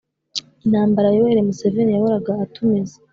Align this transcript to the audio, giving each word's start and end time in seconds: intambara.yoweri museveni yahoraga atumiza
intambara.yoweri 0.65 1.47
museveni 1.47 1.91
yahoraga 1.93 2.31
atumiza 2.45 2.95